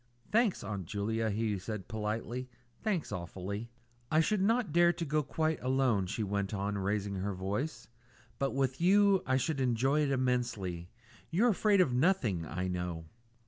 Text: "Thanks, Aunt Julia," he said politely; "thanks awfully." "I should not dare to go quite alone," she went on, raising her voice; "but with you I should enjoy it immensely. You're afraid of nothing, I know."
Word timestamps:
"Thanks, 0.31 0.63
Aunt 0.63 0.87
Julia," 0.87 1.29
he 1.29 1.59
said 1.59 1.87
politely; 1.87 2.49
"thanks 2.81 3.11
awfully." 3.11 3.69
"I 4.09 4.19
should 4.19 4.41
not 4.41 4.73
dare 4.73 4.91
to 4.91 5.05
go 5.05 5.21
quite 5.21 5.61
alone," 5.61 6.07
she 6.07 6.23
went 6.23 6.55
on, 6.55 6.75
raising 6.79 7.17
her 7.17 7.35
voice; 7.35 7.87
"but 8.39 8.55
with 8.55 8.81
you 8.81 9.21
I 9.27 9.37
should 9.37 9.61
enjoy 9.61 10.01
it 10.01 10.09
immensely. 10.09 10.89
You're 11.29 11.49
afraid 11.49 11.81
of 11.81 11.93
nothing, 11.93 12.47
I 12.47 12.67
know." 12.67 13.05